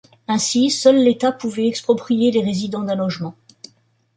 Ainsi, 0.27 0.71
seul 0.71 0.95
l'État 0.97 1.31
pouvait 1.31 1.67
exproprier 1.67 2.31
les 2.31 2.41
résidents 2.41 2.81
d'un 2.81 2.95
logement. 2.95 3.35